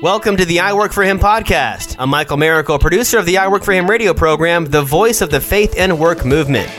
[0.00, 1.96] Welcome to the I Work for Him podcast.
[1.98, 5.30] I'm Michael Miracle, producer of the I Work for Him radio program, the voice of
[5.30, 6.70] the faith and work movement.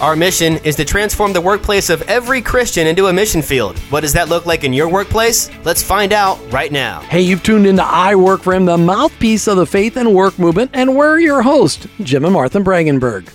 [0.00, 3.78] Our mission is to transform the workplace of every Christian into a mission field.
[3.90, 5.50] What does that look like in your workplace?
[5.64, 7.00] Let's find out right now.
[7.00, 10.38] Hey, you've tuned into I Work for Him, the mouthpiece of the faith and work
[10.38, 13.28] movement, and we're your host, Jim and Martha Brangenberg.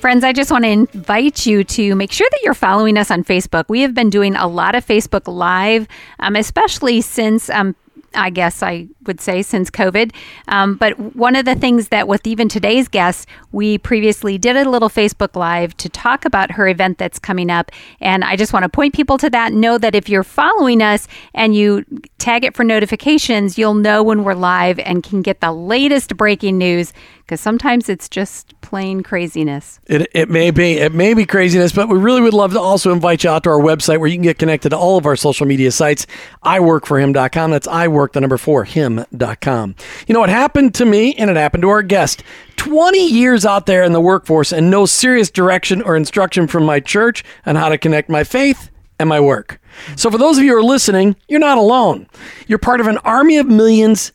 [0.00, 3.24] Friends, I just want to invite you to make sure that you're following us on
[3.24, 3.64] Facebook.
[3.68, 5.88] We have been doing a lot of Facebook Live,
[6.20, 7.74] um, especially since um,
[8.14, 10.12] I guess I would say, since COVID.
[10.48, 14.68] Um, but one of the things that, with even today's guest, we previously did a
[14.68, 17.70] little Facebook Live to talk about her event that's coming up.
[18.00, 19.52] And I just want to point people to that.
[19.52, 21.84] Know that if you're following us and you
[22.18, 26.58] tag it for notifications, you'll know when we're live and can get the latest breaking
[26.58, 26.92] news
[27.26, 29.80] because sometimes it's just plain craziness.
[29.86, 30.74] It, it may be.
[30.74, 33.50] It may be craziness, but we really would love to also invite you out to
[33.50, 36.06] our website where you can get connected to all of our social media sites.
[36.44, 37.50] iWorkForHim.com.
[37.50, 39.74] That's iWork, the number four, him.com.
[40.06, 42.22] You know, it happened to me and it happened to our guest.
[42.58, 46.78] 20 years out there in the workforce and no serious direction or instruction from my
[46.78, 48.70] church on how to connect my faith
[49.00, 49.60] and my work.
[49.96, 52.06] So, for those of you who are listening, you're not alone.
[52.46, 54.12] You're part of an army of millions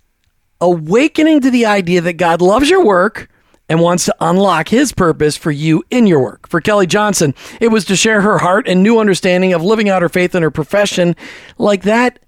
[0.62, 3.30] awakening to the idea that God loves your work
[3.68, 6.48] and wants to unlock his purpose for you in your work.
[6.48, 10.02] For Kelly Johnson, it was to share her heart and new understanding of living out
[10.02, 11.16] her faith in her profession
[11.58, 12.20] like that.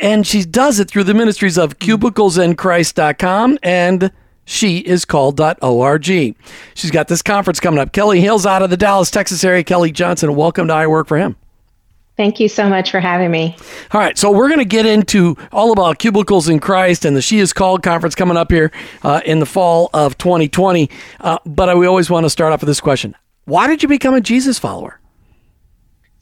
[0.00, 4.12] And she does it through the ministries of cubiclesenchrist.com and
[4.44, 6.04] she is called.org.
[6.04, 7.92] She's got this conference coming up.
[7.92, 9.64] Kelly Hill's out of the Dallas, Texas area.
[9.64, 11.36] Kelly Johnson, welcome to I Work for Him.
[12.16, 13.56] Thank you so much for having me.
[13.90, 17.22] All right, so we're going to get into all about cubicles in Christ and the
[17.22, 18.70] She Is Called conference coming up here
[19.02, 20.88] uh, in the fall of 2020.
[21.20, 24.14] Uh, but we always want to start off with this question Why did you become
[24.14, 25.00] a Jesus follower?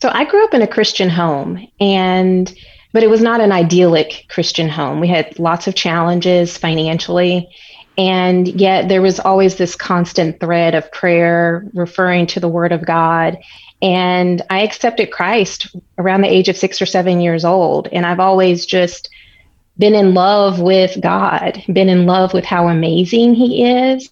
[0.01, 2.53] So I grew up in a Christian home, and
[2.93, 4.99] but it was not an idyllic Christian home.
[4.99, 7.49] We had lots of challenges financially.
[7.98, 12.87] And yet there was always this constant thread of prayer referring to the Word of
[12.87, 13.39] God
[13.83, 17.89] and I accepted Christ around the age of six or seven years old.
[17.91, 19.11] And I've always just
[19.77, 24.09] been in love with God, been in love with how amazing He is.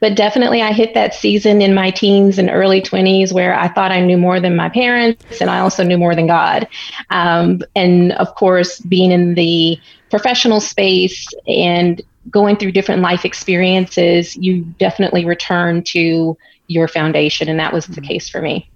[0.00, 3.90] But definitely, I hit that season in my teens and early 20s where I thought
[3.90, 6.68] I knew more than my parents, and I also knew more than God.
[7.10, 9.76] Um, and of course, being in the
[10.08, 17.48] professional space and going through different life experiences, you definitely return to your foundation.
[17.48, 18.04] And that was the mm-hmm.
[18.04, 18.68] case for me.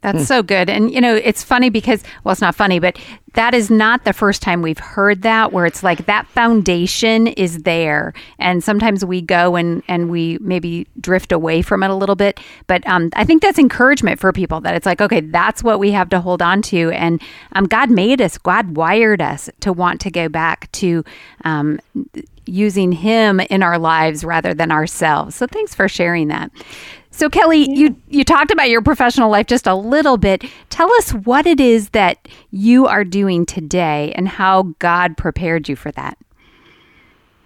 [0.00, 0.24] That's hmm.
[0.24, 0.70] so good.
[0.70, 2.96] And, you know, it's funny because, well, it's not funny, but
[3.34, 7.64] that is not the first time we've heard that where it's like that foundation is
[7.64, 8.12] there.
[8.38, 12.38] And sometimes we go and, and we maybe drift away from it a little bit.
[12.68, 15.90] But um, I think that's encouragement for people that it's like, okay, that's what we
[15.90, 16.90] have to hold on to.
[16.92, 17.20] And
[17.52, 21.04] um, God made us, God wired us to want to go back to
[21.44, 21.80] um,
[22.48, 25.36] using Him in our lives rather than ourselves.
[25.36, 26.50] So thanks for sharing that.
[27.10, 27.74] So Kelly, yeah.
[27.74, 30.44] you you talked about your professional life just a little bit.
[30.70, 35.76] Tell us what it is that you are doing today and how God prepared you
[35.76, 36.16] for that.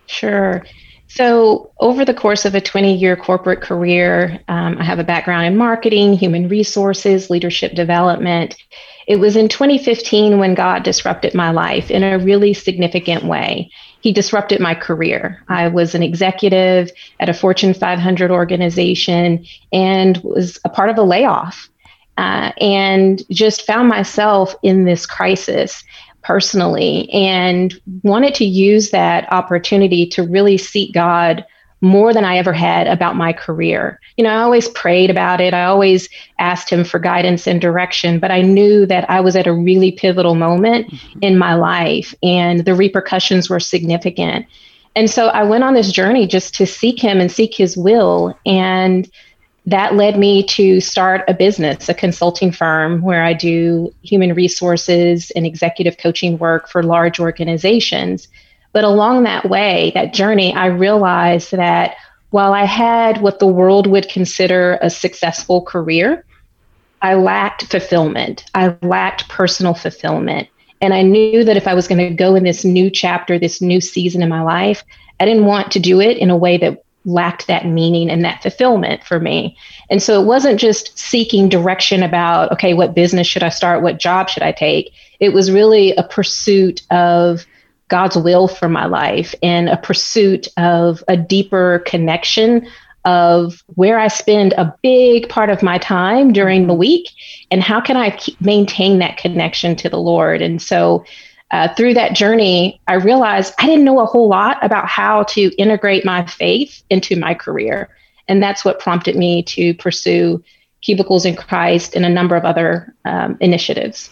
[0.06, 0.62] Sure.
[1.08, 5.46] So, over the course of a 20 year corporate career, um, I have a background
[5.46, 8.56] in marketing, human resources, leadership development.
[9.06, 13.70] It was in 2015 when God disrupted my life in a really significant way
[14.02, 15.40] he disrupted my career.
[15.48, 16.90] I was an executive
[17.20, 21.70] at a Fortune 500 organization and was a part of a layoff
[22.18, 25.84] uh, and just found myself in this crisis
[26.22, 31.44] personally and wanted to use that opportunity to really seek God
[31.82, 34.00] more than I ever had about my career.
[34.16, 35.52] You know, I always prayed about it.
[35.52, 39.48] I always asked him for guidance and direction, but I knew that I was at
[39.48, 41.18] a really pivotal moment mm-hmm.
[41.22, 44.46] in my life and the repercussions were significant.
[44.94, 48.38] And so I went on this journey just to seek him and seek his will.
[48.46, 49.10] And
[49.66, 55.32] that led me to start a business, a consulting firm where I do human resources
[55.32, 58.28] and executive coaching work for large organizations.
[58.72, 61.96] But along that way, that journey, I realized that
[62.30, 66.24] while I had what the world would consider a successful career,
[67.02, 68.44] I lacked fulfillment.
[68.54, 70.48] I lacked personal fulfillment.
[70.80, 73.60] And I knew that if I was going to go in this new chapter, this
[73.60, 74.82] new season in my life,
[75.20, 78.42] I didn't want to do it in a way that lacked that meaning and that
[78.42, 79.56] fulfillment for me.
[79.90, 83.82] And so it wasn't just seeking direction about, okay, what business should I start?
[83.82, 84.92] What job should I take?
[85.20, 87.46] It was really a pursuit of
[87.92, 92.66] God's will for my life and a pursuit of a deeper connection
[93.04, 97.10] of where I spend a big part of my time during the week
[97.50, 100.40] and how can I maintain that connection to the Lord.
[100.40, 101.04] And so
[101.50, 105.54] uh, through that journey, I realized I didn't know a whole lot about how to
[105.58, 107.90] integrate my faith into my career.
[108.26, 110.42] And that's what prompted me to pursue
[110.80, 114.08] Cubicles in Christ and a number of other um, initiatives.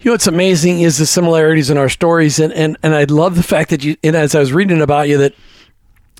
[0.00, 3.36] You know what's amazing is the similarities in our stories, and and and I love
[3.36, 3.96] the fact that you.
[4.02, 5.34] And as I was reading about you, that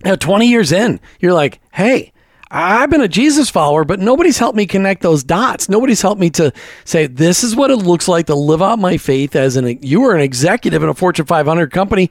[0.05, 2.13] you know, 20 years in, you're like, hey,
[2.51, 5.69] I've been a Jesus follower, but nobody's helped me connect those dots.
[5.69, 6.53] Nobody's helped me to
[6.85, 10.01] say this is what it looks like to live out my faith as an you
[10.01, 12.11] were an executive in a Fortune 500 company.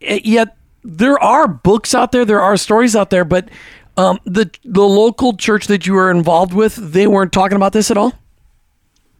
[0.00, 3.48] Yet there are books out there, there are stories out there, but
[3.96, 7.90] um, the the local church that you were involved with, they weren't talking about this
[7.90, 8.12] at all.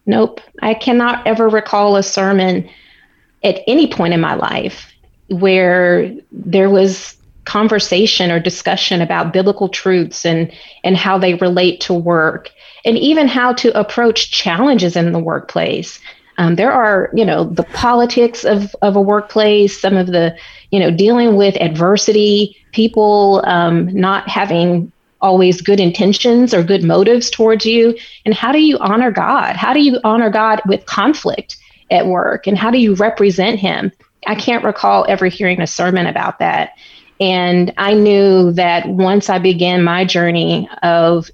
[0.06, 2.69] Nope, I cannot ever recall a sermon
[3.43, 4.93] at any point in my life
[5.29, 10.51] where there was conversation or discussion about biblical truths and
[10.83, 12.51] and how they relate to work
[12.85, 16.01] and even how to approach challenges in the workplace.
[16.39, 20.37] Um, there are you know the politics of of a workplace some of the
[20.71, 24.91] you know dealing with adversity people um, not having
[25.25, 27.97] always good intentions or good motives towards you?
[28.26, 29.56] And how do you honor god?
[29.56, 31.56] How do you honor god with conflict
[31.91, 32.47] at work?
[32.47, 33.91] And how do you represent him?
[34.26, 36.76] I can't recall ever hearing a sermon about that.
[37.21, 41.31] And I knew that once I began my journey of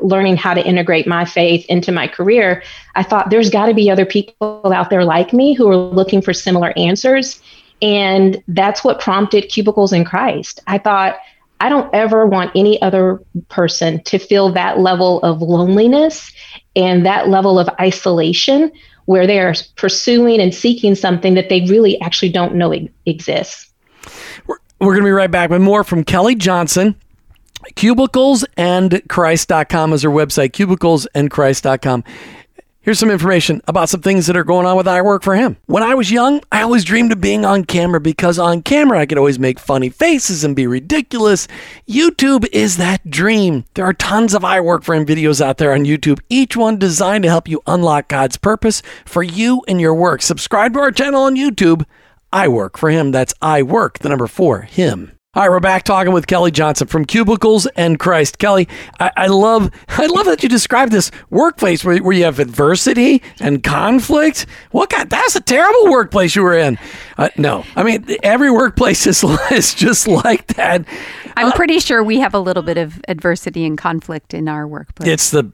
[0.00, 2.62] learning how to integrate my faith into my career,
[2.96, 6.22] I thought there's got to be other people out there like me who are looking
[6.22, 7.40] for similar answers.
[7.80, 10.60] And that's what prompted Cubicles in Christ.
[10.66, 11.18] I thought,
[11.62, 16.32] I don't ever want any other person to feel that level of loneliness
[16.74, 18.72] and that level of isolation
[19.04, 22.74] where they are pursuing and seeking something that they really actually don't know
[23.06, 23.70] exists.
[24.48, 26.96] We're going to be right back with more from Kelly Johnson.
[27.76, 32.02] Cubicles and Cubiclesandchrist.com is her website, cubicles and cubiclesandchrist.com.
[32.82, 35.56] Here's some information about some things that are going on with I Work for Him.
[35.66, 39.06] When I was young, I always dreamed of being on camera because on camera I
[39.06, 41.46] could always make funny faces and be ridiculous.
[41.88, 43.64] YouTube is that dream.
[43.74, 46.78] There are tons of I Work for Him videos out there on YouTube, each one
[46.78, 50.20] designed to help you unlock God's purpose for you and your work.
[50.20, 51.84] Subscribe to our channel on YouTube
[52.32, 53.12] I work for him.
[53.12, 55.12] That's I work, the number four, him.
[55.34, 58.36] All right, we're back talking with Kelly Johnson from Cubicles and Christ.
[58.36, 58.68] Kelly,
[59.00, 63.22] I, I love I love that you describe this workplace where, where you have adversity
[63.40, 64.44] and conflict.
[64.72, 66.78] What God, that's a terrible workplace you were in.
[67.16, 70.84] Uh, no, I mean every workplace is, is just like that.
[71.34, 74.68] I'm uh, pretty sure we have a little bit of adversity and conflict in our
[74.68, 75.08] workplace.
[75.08, 75.44] It's the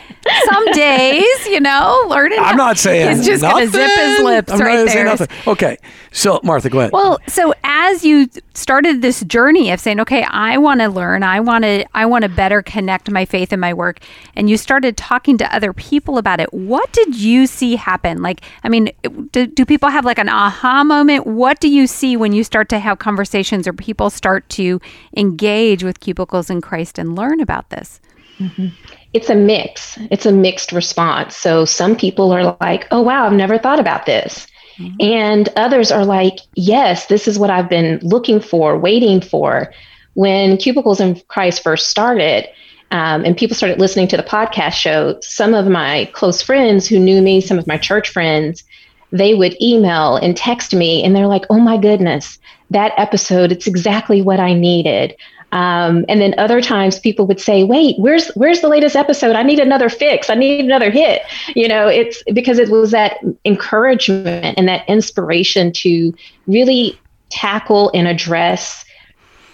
[0.44, 2.38] Some days, you know, learning.
[2.40, 5.16] I'm not saying he's just going to zip his lips I'm right there.
[5.46, 5.76] Okay,
[6.12, 6.92] so Martha, go ahead.
[6.92, 11.40] Well, so as you started this journey of saying, okay, I want to learn, I
[11.40, 14.00] want to, I want to better connect my faith and my work,
[14.34, 16.52] and you started talking to other people about it.
[16.52, 18.22] What did you see happen?
[18.22, 18.90] Like, I mean,
[19.32, 21.26] do, do people have like an aha moment?
[21.26, 24.80] What do you see when you start to have conversations or people start to
[25.16, 28.00] engage with cubicles in Christ and learn about this?
[28.38, 28.68] Mm-hmm
[29.12, 29.98] it's a mix.
[30.10, 31.36] It's a mixed response.
[31.36, 34.46] So some people are like, oh, wow, I've never thought about this.
[34.78, 34.96] Mm-hmm.
[35.00, 39.72] And others are like, yes, this is what I've been looking for, waiting for.
[40.14, 42.48] When Cubicles in Christ first started,
[42.90, 46.98] um, and people started listening to the podcast show, some of my close friends who
[46.98, 48.64] knew me, some of my church friends,
[49.10, 52.38] they would email and text me, and they're like, oh my goodness,
[52.70, 55.16] that episode, it's exactly what I needed.
[55.50, 59.34] Um, and then other times people would say, wait, where's where's the latest episode?
[59.34, 60.28] I need another fix.
[60.28, 61.22] I need another hit.
[61.56, 66.14] You know, it's because it was that encouragement and that inspiration to
[66.46, 67.00] really
[67.30, 68.84] tackle and address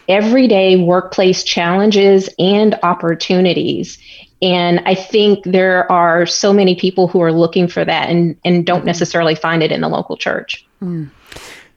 [0.08, 3.98] everyday workplace challenges and opportunities.
[4.42, 8.66] And I think there are so many people who are looking for that and, and
[8.66, 10.66] don't necessarily find it in the local church.
[10.82, 11.10] Mm.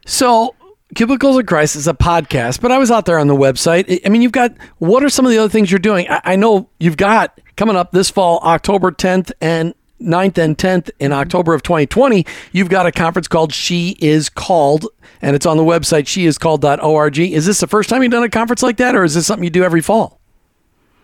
[0.05, 0.53] So
[0.95, 3.99] Cubicles of Christ is a podcast, but I was out there on the website.
[4.05, 6.09] I mean, you've got what are some of the other things you're doing?
[6.09, 10.89] I, I know you've got coming up this fall, October 10th and 9th and 10th
[10.99, 14.85] in October of 2020, you've got a conference called She Is Called,
[15.21, 17.19] and it's on the website sheiscalled.org.
[17.19, 19.43] Is this the first time you've done a conference like that, or is this something
[19.43, 20.16] you do every fall?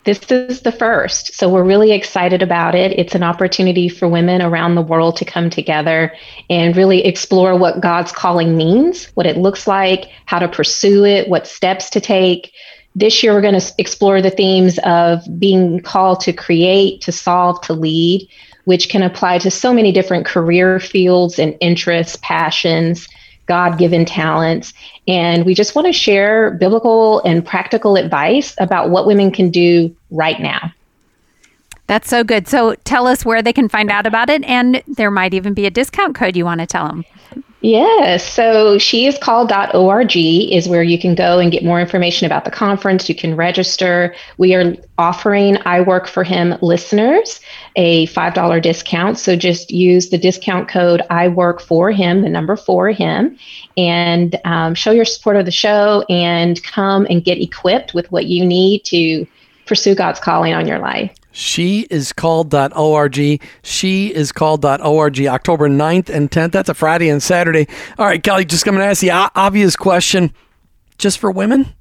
[0.06, 1.34] This is the first.
[1.34, 2.92] So we're really excited about it.
[3.00, 6.14] It's an opportunity for women around the world to come together
[6.50, 11.30] and really explore what God's calling means, what it looks like, how to pursue it,
[11.30, 12.52] what steps to take.
[12.96, 17.62] This year, we're going to explore the themes of being called to create, to solve,
[17.62, 18.28] to lead,
[18.66, 23.08] which can apply to so many different career fields and interests, passions.
[23.46, 24.74] God given talents.
[25.08, 29.96] And we just want to share biblical and practical advice about what women can do
[30.12, 30.72] right now.
[31.88, 32.48] That's so good.
[32.48, 35.66] So tell us where they can find out about it, and there might even be
[35.66, 37.04] a discount code you want to tell them.
[37.64, 38.30] Yes.
[38.30, 43.08] So sheiscalled.org is where you can go and get more information about the conference.
[43.08, 44.14] You can register.
[44.38, 47.40] We are offering I Work for Him listeners
[47.78, 49.18] a $5 discount.
[49.18, 53.38] So just use the discount code I Work for Him, the number for Him,
[53.78, 58.26] and um, show your support of the show and come and get equipped with what
[58.26, 59.26] you need to
[59.66, 61.16] pursue God's calling on your life.
[61.34, 63.42] She is called.org.
[63.64, 65.20] She is called.org.
[65.26, 66.52] October 9th and 10th.
[66.52, 67.68] That's a Friday and Saturday.
[67.98, 70.32] All right, Kelly, just going to ask the obvious question
[70.98, 71.74] just for women?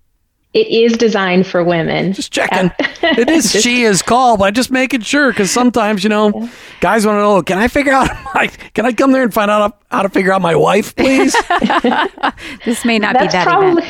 [0.55, 2.13] It is designed for women.
[2.13, 2.71] Just checking.
[3.03, 6.51] it is she is called, but I just making sure because sometimes you know, yeah.
[6.81, 7.43] guys want to know.
[7.43, 8.11] Can I figure out?
[8.35, 11.33] My, can I come there and find out how to figure out my wife, please?
[12.65, 13.45] this may not that's be that.
[13.45, 13.85] Probably,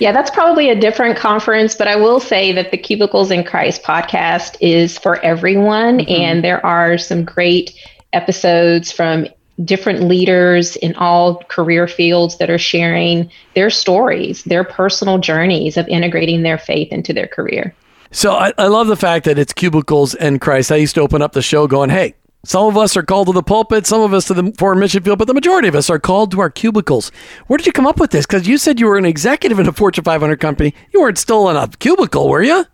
[0.00, 1.74] yeah, that's probably a different conference.
[1.76, 6.10] But I will say that the Cubicles in Christ podcast is for everyone, mm-hmm.
[6.10, 7.74] and there are some great
[8.12, 9.26] episodes from
[9.64, 15.86] different leaders in all career fields that are sharing their stories, their personal journeys of
[15.88, 17.74] integrating their faith into their career.
[18.12, 20.72] So I, I love the fact that it's cubicles and Christ.
[20.72, 22.14] I used to open up the show going, hey,
[22.44, 25.02] some of us are called to the pulpit, some of us to the foreign mission
[25.02, 27.12] field, but the majority of us are called to our cubicles.
[27.46, 28.26] Where did you come up with this?
[28.26, 30.74] Because you said you were an executive in a Fortune 500 company.
[30.92, 32.64] You weren't still in a cubicle, were you?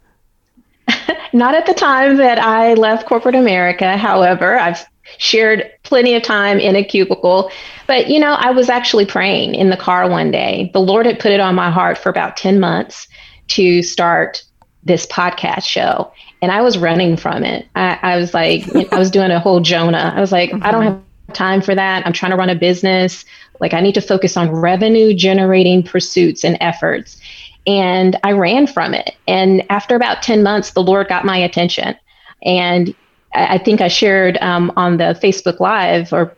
[1.32, 3.96] Not at the time that I left corporate America.
[3.96, 4.86] However, I've
[5.18, 7.50] shared plenty of time in a cubicle.
[7.86, 10.70] But, you know, I was actually praying in the car one day.
[10.72, 13.08] The Lord had put it on my heart for about 10 months
[13.48, 14.42] to start
[14.84, 16.12] this podcast show.
[16.42, 17.66] And I was running from it.
[17.74, 20.12] I, I was like, I was doing a whole Jonah.
[20.14, 20.64] I was like, mm-hmm.
[20.64, 21.00] I don't have
[21.32, 22.06] time for that.
[22.06, 23.24] I'm trying to run a business.
[23.60, 27.20] Like, I need to focus on revenue generating pursuits and efforts.
[27.66, 29.16] And I ran from it.
[29.26, 31.96] And after about 10 months, the Lord got my attention.
[32.42, 32.94] And
[33.34, 36.34] I think I shared um, on the Facebook Live or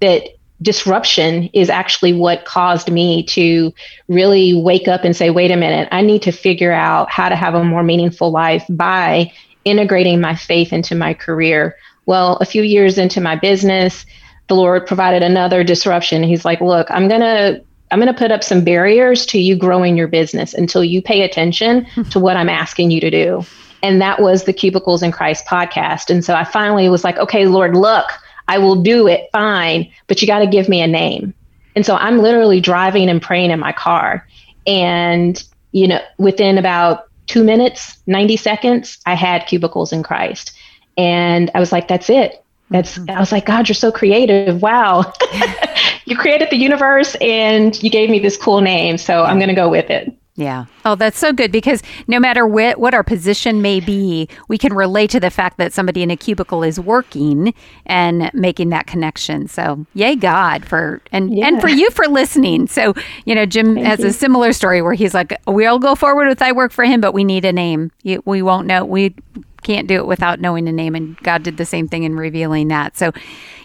[0.00, 0.24] that
[0.62, 3.72] disruption is actually what caused me to
[4.08, 7.36] really wake up and say, wait a minute, I need to figure out how to
[7.36, 9.32] have a more meaningful life by
[9.64, 11.76] integrating my faith into my career.
[12.06, 14.04] Well, a few years into my business,
[14.48, 16.22] the Lord provided another disruption.
[16.22, 19.56] He's like, look, I'm going to I'm going to put up some barriers to you
[19.56, 23.44] growing your business until you pay attention to what I'm asking you to do.
[23.82, 26.10] And that was the Cubicles in Christ podcast.
[26.10, 28.06] And so I finally was like, okay, Lord, look,
[28.48, 31.34] I will do it fine, but you got to give me a name.
[31.76, 34.26] And so I'm literally driving and praying in my car.
[34.66, 40.52] And, you know, within about two minutes, 90 seconds, I had Cubicles in Christ.
[40.98, 42.44] And I was like, that's it.
[42.70, 43.16] That's, mm-hmm.
[43.16, 44.60] I was like, God, you're so creative.
[44.60, 45.12] Wow.
[46.04, 48.98] you created the universe and you gave me this cool name.
[48.98, 50.12] So I'm going to go with it.
[50.40, 50.64] Yeah.
[50.86, 54.72] Oh, that's so good because no matter what, what our position may be, we can
[54.72, 57.52] relate to the fact that somebody in a cubicle is working
[57.84, 59.46] and making that connection.
[59.46, 61.46] So, yay, God, for and yeah.
[61.46, 62.66] and for you for listening.
[62.68, 62.94] So,
[63.26, 64.06] you know, Jim Thank has you.
[64.06, 67.12] a similar story where he's like, "We'll go forward with I work for him, but
[67.12, 67.90] we need a name.
[68.24, 68.84] We won't know.
[68.84, 69.14] We
[69.62, 72.68] can't do it without knowing a name." And God did the same thing in revealing
[72.68, 72.96] that.
[72.96, 73.12] So,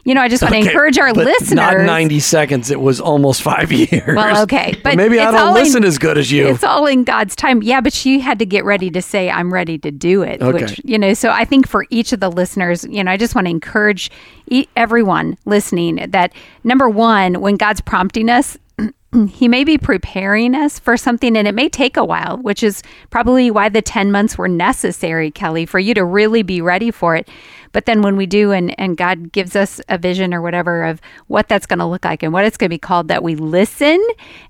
[0.06, 1.52] you know, I just want to encourage our listeners.
[1.52, 2.70] Not 90 seconds.
[2.70, 4.16] It was almost five years.
[4.16, 4.72] Well, okay.
[4.74, 6.48] But, but maybe I don't listen in, as good as you.
[6.48, 7.64] It's all in God's time.
[7.64, 10.42] Yeah, but she had to get ready to say, I'm ready to do it.
[10.42, 10.64] Okay.
[10.64, 13.34] Which, you know, so I think for each of the listeners, you know, I just
[13.34, 14.12] want to encourage
[14.76, 16.34] everyone listening that
[16.64, 18.58] number one, when God's prompting us,
[19.30, 22.84] he may be preparing us for something and it may take a while, which is
[23.10, 27.16] probably why the 10 months were necessary, Kelly, for you to really be ready for
[27.16, 27.28] it.
[27.76, 31.02] But then when we do, and, and God gives us a vision or whatever of
[31.28, 33.36] what that's going to look like and what it's going to be called, that we
[33.36, 34.02] listen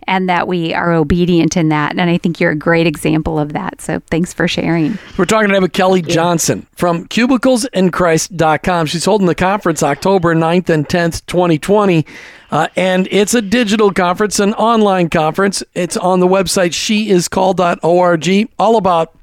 [0.03, 1.98] and that we are obedient in that.
[1.98, 3.82] And I think you're a great example of that.
[3.82, 5.00] So thanks for sharing.
[5.17, 8.86] We're talking today with Kelly Johnson from cubiclesinChrist.com.
[8.86, 12.05] She's holding the conference October 9th and 10th, 2020.
[12.51, 15.63] Uh, and it's a digital conference, an online conference.
[15.74, 19.15] It's on the website sheiscalled.org, all about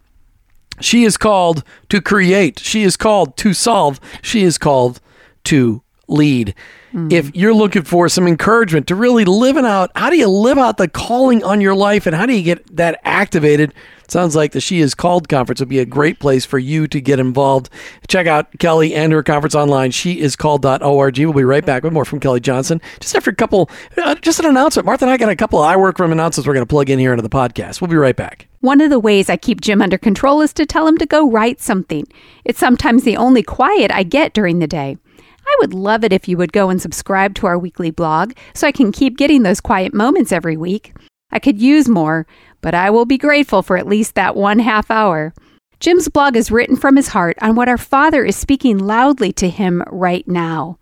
[0.83, 2.59] she is called to create.
[2.59, 4.01] She is called to solve.
[4.23, 5.01] She is called
[5.45, 6.55] to lead.
[6.93, 7.13] Mm.
[7.13, 10.77] If you're looking for some encouragement to really living out, how do you live out
[10.77, 13.73] the calling on your life and how do you get that activated?
[14.09, 17.01] Sounds like the She Is Called conference would be a great place for you to
[17.01, 17.71] get involved.
[18.09, 21.19] Check out Kelly and her conference online, sheiscalled.org.
[21.19, 22.83] We'll be right back with more from Kelly Johnson.
[23.01, 24.85] Just after a couple, uh, just an announcement.
[24.85, 26.99] Martha and I got a couple I work from announcements we're going to plug in
[26.99, 27.81] here into the podcast.
[27.81, 28.52] We'll be right back.
[28.63, 31.29] One of the ways I keep Jim under control is to tell him to go
[31.29, 32.07] write something.
[32.45, 34.97] It's sometimes the only quiet I get during the day.
[35.45, 38.69] I would love it if you would go and subscribe to our weekly blog so
[38.69, 40.95] I can keep getting those quiet moments every week.
[41.33, 42.25] I could use more,
[42.61, 45.35] but I will be grateful for at least that one half hour.
[45.81, 49.49] Jim's blog is written from his heart on what our Father is speaking loudly to
[49.49, 50.79] him right now.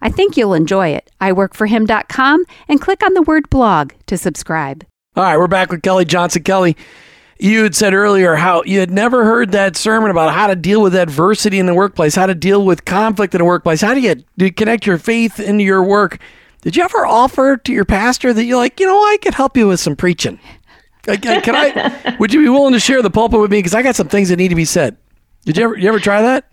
[0.00, 1.10] I think you'll enjoy it.
[1.20, 4.86] iworkforhim.com and click on the word blog to subscribe.
[5.16, 6.44] All right, we're back with Kelly Johnson.
[6.44, 6.76] Kelly,
[7.38, 10.82] you had said earlier how you had never heard that sermon about how to deal
[10.82, 14.00] with adversity in the workplace, how to deal with conflict in the workplace, how do
[14.00, 16.18] you, do you connect your faith into your work.
[16.62, 19.56] Did you ever offer to your pastor that you're like, you know, I could help
[19.56, 20.40] you with some preaching?
[21.02, 22.16] Can I?
[22.18, 23.58] would you be willing to share the pulpit with me?
[23.58, 24.96] Because I got some things that need to be said.
[25.44, 25.78] Did you ever?
[25.78, 26.52] You ever try that?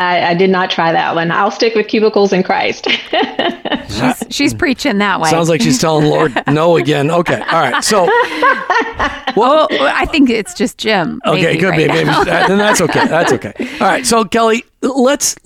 [0.00, 1.30] I, I, did not try that one.
[1.30, 2.88] I'll stick with cubicles in Christ.
[3.88, 5.28] she's, she's preaching that way.
[5.28, 7.10] Sounds like she's telling Lord no again.
[7.10, 7.84] Okay, all right.
[7.84, 8.04] So,
[9.36, 11.20] well, oh, I think it's just Jim.
[11.26, 11.68] Okay, good.
[11.68, 13.06] Right maybe, maybe then that's okay.
[13.06, 13.52] That's okay.
[13.74, 14.06] All right.
[14.06, 15.36] So, Kelly, let's.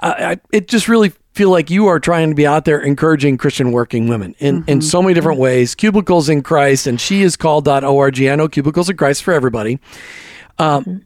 [0.00, 3.72] Uh, it just really feel like you are trying to be out there encouraging Christian
[3.72, 4.70] working women in, mm-hmm.
[4.70, 5.74] in so many different ways.
[5.74, 8.22] Cubicles in Christ and she is called.org.
[8.22, 9.80] I know Cubicles in Christ for everybody.
[10.58, 10.96] Um, mm-hmm.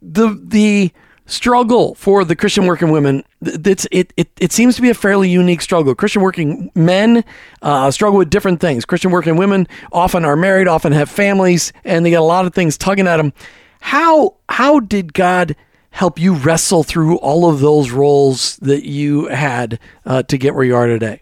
[0.00, 0.92] The the
[1.26, 5.28] struggle for the Christian working women, it's, it, it, it seems to be a fairly
[5.28, 5.94] unique struggle.
[5.94, 7.24] Christian working men
[7.62, 8.84] uh, struggle with different things.
[8.84, 12.54] Christian working women often are married, often have families, and they got a lot of
[12.54, 13.32] things tugging at them.
[13.80, 15.56] How, how did God
[15.90, 20.64] help you wrestle through all of those roles that you had uh, to get where
[20.64, 21.20] you are today?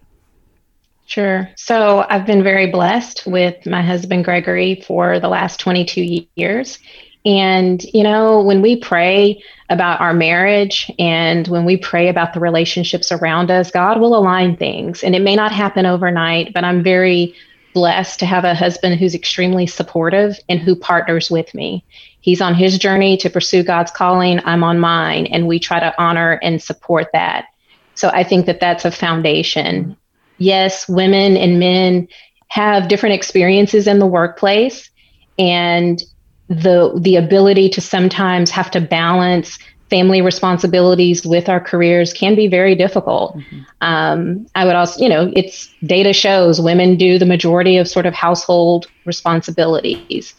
[1.06, 1.50] Sure.
[1.56, 6.78] So I've been very blessed with my husband, Gregory, for the last 22 years.
[7.24, 12.40] And, you know, when we pray about our marriage and when we pray about the
[12.40, 15.02] relationships around us, God will align things.
[15.02, 17.34] And it may not happen overnight, but I'm very
[17.74, 21.84] blessed to have a husband who's extremely supportive and who partners with me.
[22.20, 25.94] He's on his journey to pursue God's calling, I'm on mine, and we try to
[26.02, 27.46] honor and support that.
[27.94, 29.96] So I think that that's a foundation.
[30.38, 32.08] Yes, women and men
[32.48, 34.90] have different experiences in the workplace,
[35.38, 36.02] and
[36.50, 42.46] the the ability to sometimes have to balance family responsibilities with our careers can be
[42.46, 43.36] very difficult.
[43.36, 43.60] Mm-hmm.
[43.80, 48.06] Um, I would also, you know, it's data shows women do the majority of sort
[48.06, 50.34] of household responsibilities.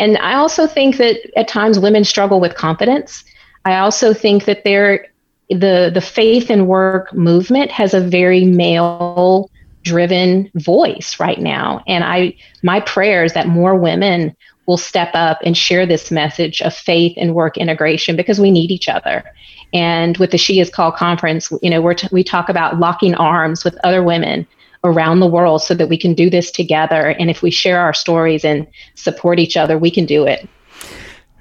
[0.00, 3.24] And I also think that at times women struggle with confidence.
[3.64, 5.08] I also think that there
[5.50, 9.50] the the faith and work movement has a very male
[9.82, 14.36] driven voice right now and i my prayer is that more women
[14.68, 18.70] will step up and share this message of faith and work integration because we need
[18.70, 19.24] each other.
[19.72, 23.14] And with the She Is Call conference, you know, we're t- we talk about locking
[23.14, 24.46] arms with other women
[24.84, 27.08] around the world so that we can do this together.
[27.18, 30.46] And if we share our stories and support each other, we can do it.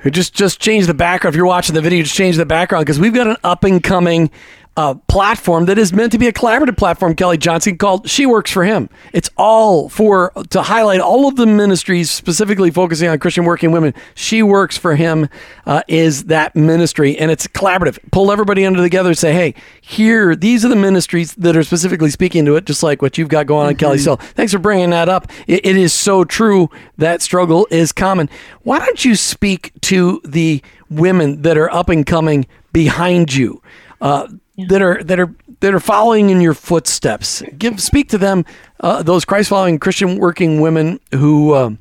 [0.10, 1.34] Just just change the background.
[1.34, 3.84] If you're watching the video, just change the background because we've got an up and
[3.84, 4.32] coming
[4.78, 8.52] uh, platform that is meant to be a collaborative platform, Kelly Johnson, called She Works
[8.52, 8.90] for Him.
[9.12, 13.96] It's all for to highlight all of the ministries specifically focusing on Christian working women.
[14.14, 15.30] She Works for Him
[15.66, 17.98] uh, is that ministry, and it's collaborative.
[18.12, 22.12] Pull everybody under together and say, hey, here, these are the ministries that are specifically
[22.12, 23.80] speaking to it, just like what you've got going on, mm-hmm.
[23.80, 23.98] Kelly.
[23.98, 25.32] So thanks for bringing that up.
[25.48, 28.30] It, it is so true that struggle is common.
[28.62, 30.62] Why don't you speak to the
[30.92, 33.64] women that are up and coming behind you?
[34.00, 34.66] Uh, yeah.
[34.70, 37.42] that are that are that are following in your footsteps.
[37.58, 38.46] Give speak to them,
[38.80, 41.72] uh, those Christ following Christian working women who uh,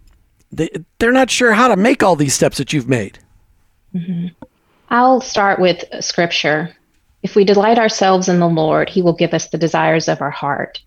[0.53, 3.19] they they're not sure how to make all these steps that you've made.
[3.95, 4.29] Mm-hmm.
[4.91, 6.75] I'll start with scripture.
[7.23, 10.31] If we delight ourselves in the Lord, He will give us the desires of our
[10.31, 10.81] heart.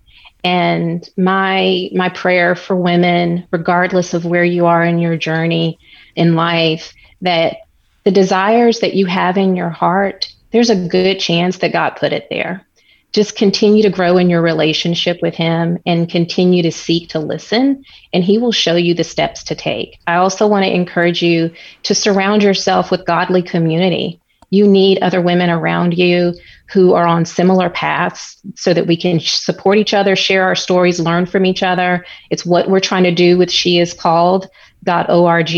[0.43, 5.79] And my my prayer for women, regardless of where you are in your journey
[6.15, 7.57] in life, that
[8.03, 12.13] the desires that you have in your heart there's a good chance that God put
[12.13, 12.65] it there.
[13.11, 17.83] Just continue to grow in your relationship with Him and continue to seek to listen,
[18.13, 19.99] and He will show you the steps to take.
[20.05, 21.51] I also want to encourage you
[21.83, 24.21] to surround yourself with godly community.
[24.51, 26.33] You need other women around you
[26.71, 30.99] who are on similar paths so that we can support each other, share our stories,
[30.99, 32.05] learn from each other.
[32.29, 35.49] It's what we're trying to do with She is Called.org.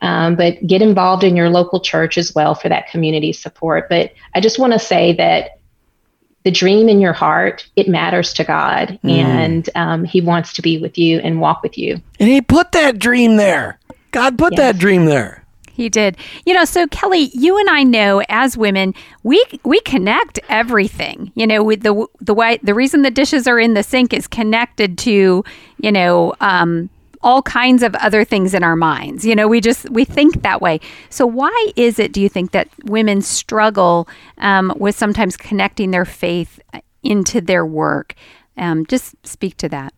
[0.00, 3.88] Um, but get involved in your local church as well for that community support.
[3.88, 5.58] But I just want to say that
[6.44, 9.10] the dream in your heart, it matters to God, mm.
[9.10, 12.00] and um, He wants to be with you and walk with you.
[12.20, 13.78] And He put that dream there.
[14.10, 14.58] God put yes.
[14.58, 15.44] that dream there.
[15.74, 16.16] He did.
[16.46, 21.32] You know, so Kelly, you and I know as women, we we connect everything.
[21.34, 24.28] You know, with the the way the reason the dishes are in the sink is
[24.28, 25.44] connected to,
[25.80, 26.90] you know, um,
[27.24, 29.26] all kinds of other things in our minds.
[29.26, 30.78] You know, we just we think that way.
[31.10, 32.12] So why is it?
[32.12, 34.06] Do you think that women struggle
[34.38, 36.60] um, with sometimes connecting their faith
[37.02, 38.14] into their work?
[38.56, 39.92] Um, just speak to that.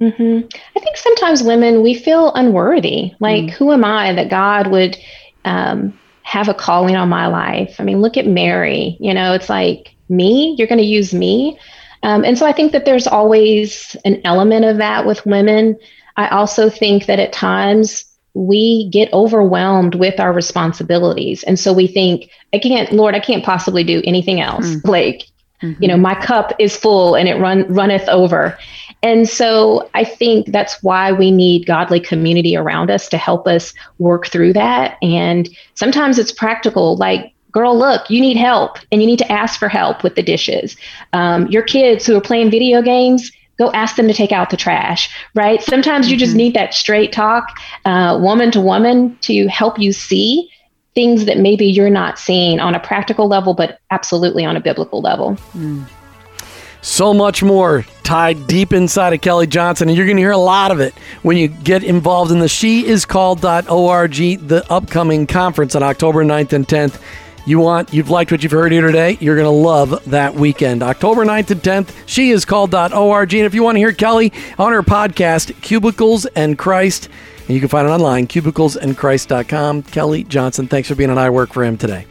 [0.00, 0.46] Mm-hmm.
[0.76, 3.14] I think sometimes women we feel unworthy.
[3.18, 3.50] Like, mm.
[3.50, 4.96] who am I that God would
[5.44, 7.76] um, have a calling on my life.
[7.78, 8.98] I mean, look at Mary.
[9.00, 10.54] You know, it's like, me?
[10.58, 11.58] You're going to use me?
[12.02, 15.76] Um, and so I think that there's always an element of that with women.
[16.18, 18.04] I also think that at times
[18.34, 21.42] we get overwhelmed with our responsibilities.
[21.44, 24.66] And so we think, I can't, Lord, I can't possibly do anything else.
[24.66, 24.88] Mm-hmm.
[24.88, 25.22] Like,
[25.62, 25.82] mm-hmm.
[25.82, 28.58] you know, my cup is full and it run runneth over.
[29.02, 33.72] And so I think that's why we need godly community around us to help us
[33.98, 34.98] work through that.
[35.02, 39.58] And sometimes it's practical, like girl, look, you need help and you need to ask
[39.58, 40.76] for help with the dishes.
[41.12, 44.56] Um, your kids who are playing video games, go ask them to take out the
[44.56, 45.62] trash, right?
[45.62, 46.38] Sometimes you just mm-hmm.
[46.38, 50.50] need that straight talk, uh, woman to woman, to help you see
[50.94, 55.00] things that maybe you're not seeing on a practical level, but absolutely on a biblical
[55.00, 55.36] level.
[55.54, 55.84] Mm.
[56.80, 60.38] So much more tied deep inside of Kelly Johnson, and you're going to hear a
[60.38, 66.24] lot of it when you get involved in the sheiscalled.org, the upcoming conference on October
[66.24, 67.00] 9th and 10th
[67.48, 70.82] you want, you've liked what you've heard here today, you're going to love that weekend.
[70.82, 73.34] October 9th and 10th, she is called.org.
[73.34, 77.08] And if you want to hear Kelly on her podcast, Cubicles and Christ,
[77.40, 79.82] and you can find it online, cubiclesandchrist.com.
[79.84, 82.06] Kelly Johnson, thanks for being on I Work for Him today.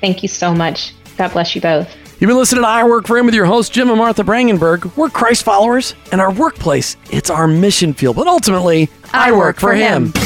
[0.00, 0.94] Thank you so much.
[1.16, 1.94] God bless you both.
[2.18, 4.96] You've been listening to I Work for Him with your host, Jim and Martha Brangenberg.
[4.96, 8.16] We're Christ followers, and our workplace, it's our mission field.
[8.16, 10.12] But ultimately, I, I work, work, for, him.
[10.12, 10.25] him.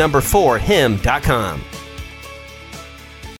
[0.01, 1.70] number 4 him.com.